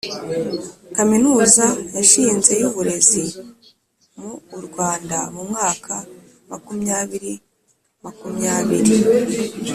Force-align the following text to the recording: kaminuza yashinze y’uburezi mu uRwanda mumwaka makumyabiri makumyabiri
kaminuza 0.95 1.65
yashinze 1.95 2.51
y’uburezi 2.61 3.23
mu 4.19 4.31
uRwanda 4.57 5.17
mumwaka 5.35 5.93
makumyabiri 6.49 7.33
makumyabiri 8.03 8.95